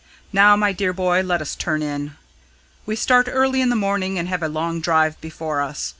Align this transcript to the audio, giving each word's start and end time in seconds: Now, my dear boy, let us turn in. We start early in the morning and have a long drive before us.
Now, 0.33 0.55
my 0.55 0.71
dear 0.73 0.93
boy, 0.93 1.21
let 1.21 1.43
us 1.43 1.53
turn 1.55 1.83
in. 1.83 2.15
We 2.87 2.95
start 2.95 3.27
early 3.29 3.61
in 3.61 3.69
the 3.69 3.75
morning 3.75 4.17
and 4.17 4.27
have 4.29 4.41
a 4.41 4.47
long 4.47 4.79
drive 4.81 5.21
before 5.21 5.61
us. 5.61 5.89